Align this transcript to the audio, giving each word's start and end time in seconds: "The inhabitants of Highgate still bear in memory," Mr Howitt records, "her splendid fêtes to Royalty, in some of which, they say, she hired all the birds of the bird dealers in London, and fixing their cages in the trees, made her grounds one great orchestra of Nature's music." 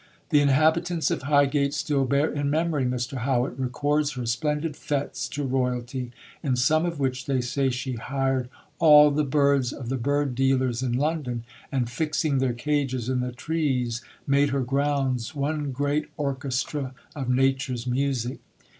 "The 0.29 0.39
inhabitants 0.39 1.11
of 1.11 1.21
Highgate 1.21 1.75
still 1.75 2.05
bear 2.05 2.33
in 2.33 2.49
memory," 2.49 2.85
Mr 2.85 3.17
Howitt 3.19 3.53
records, 3.59 4.13
"her 4.13 4.25
splendid 4.25 4.73
fêtes 4.73 5.29
to 5.29 5.43
Royalty, 5.43 6.09
in 6.41 6.55
some 6.55 6.87
of 6.87 6.99
which, 6.99 7.27
they 7.27 7.39
say, 7.39 7.69
she 7.69 7.93
hired 7.93 8.49
all 8.79 9.11
the 9.11 9.23
birds 9.23 9.71
of 9.71 9.89
the 9.89 9.97
bird 9.97 10.33
dealers 10.33 10.81
in 10.81 10.93
London, 10.93 11.43
and 11.71 11.87
fixing 11.87 12.39
their 12.39 12.51
cages 12.53 13.09
in 13.09 13.19
the 13.19 13.31
trees, 13.31 14.01
made 14.25 14.49
her 14.49 14.61
grounds 14.63 15.35
one 15.35 15.71
great 15.71 16.07
orchestra 16.17 16.95
of 17.15 17.29
Nature's 17.29 17.85
music." 17.85 18.39